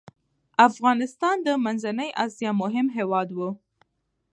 افغانستان 0.67 1.35
د 1.47 1.47
منځنی 1.65 2.09
اسیا 2.25 2.51
مهم 2.61 2.87
هیواد 2.97 3.29
و. 3.37 3.39